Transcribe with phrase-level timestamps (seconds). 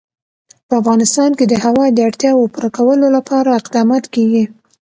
[0.67, 4.43] په افغانستان کې د هوا د اړتیاوو پوره کولو لپاره اقدامات کېږي.